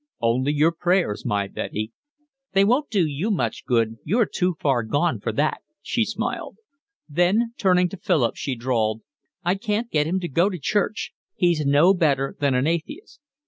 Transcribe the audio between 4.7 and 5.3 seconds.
gone